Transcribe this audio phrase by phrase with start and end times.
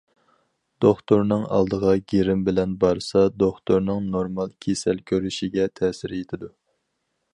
[0.83, 6.51] دوختۇرنىڭ ئالدىغا گىرىم بىلەن بارسا دوختۇرنىڭ نورمال كېسەل كۆرۈشىگە تەسىر يېتىدۇ.